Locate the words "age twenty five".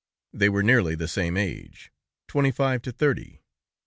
1.37-2.81